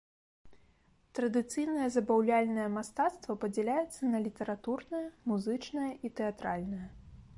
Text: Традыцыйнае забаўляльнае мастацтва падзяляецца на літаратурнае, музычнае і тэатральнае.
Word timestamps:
Традыцыйнае 1.17 1.87
забаўляльнае 1.97 2.65
мастацтва 2.77 3.35
падзяляецца 3.43 4.01
на 4.15 4.23
літаратурнае, 4.25 5.03
музычнае 5.33 5.91
і 6.11 6.13
тэатральнае. 6.23 6.87